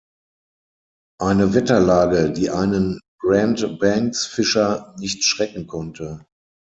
[1.19, 6.25] Eine Wetterlage, die einen Grand-Banks-Fischer nicht schrecken konnte.